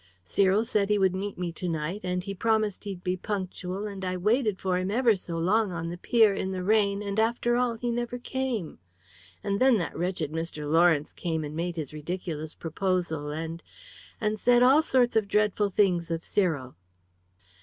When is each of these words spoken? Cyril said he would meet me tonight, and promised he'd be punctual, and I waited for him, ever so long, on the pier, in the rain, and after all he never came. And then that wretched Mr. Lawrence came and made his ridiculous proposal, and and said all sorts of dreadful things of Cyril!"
Cyril 0.25 0.65
said 0.65 0.89
he 0.89 0.97
would 0.97 1.13
meet 1.13 1.37
me 1.37 1.51
tonight, 1.51 2.01
and 2.03 2.25
promised 2.39 2.85
he'd 2.85 3.03
be 3.03 3.15
punctual, 3.15 3.85
and 3.85 4.03
I 4.03 4.17
waited 4.17 4.57
for 4.59 4.79
him, 4.79 4.89
ever 4.89 5.15
so 5.15 5.37
long, 5.37 5.71
on 5.71 5.89
the 5.89 5.97
pier, 5.99 6.33
in 6.33 6.51
the 6.51 6.63
rain, 6.63 7.03
and 7.03 7.19
after 7.19 7.55
all 7.55 7.75
he 7.75 7.91
never 7.91 8.17
came. 8.17 8.79
And 9.43 9.59
then 9.61 9.77
that 9.77 9.95
wretched 9.95 10.31
Mr. 10.31 10.67
Lawrence 10.67 11.11
came 11.13 11.43
and 11.43 11.55
made 11.55 11.75
his 11.75 11.93
ridiculous 11.93 12.55
proposal, 12.55 13.29
and 13.29 13.61
and 14.19 14.39
said 14.39 14.63
all 14.63 14.81
sorts 14.81 15.15
of 15.15 15.27
dreadful 15.27 15.69
things 15.69 16.09
of 16.09 16.23
Cyril!" 16.23 16.73